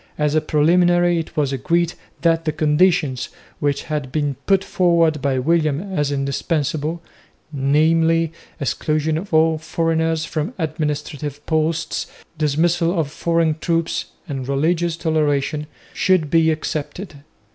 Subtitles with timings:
[0.17, 1.93] As a preliminary it was agreed
[2.23, 7.03] that the conditions, which had been put forward by William as indispensable
[7.53, 15.67] namely, exclusion of all foreigners from administrative posts, dismissal of foreign troops, and religious toleration
[15.93, 17.17] should be accepted.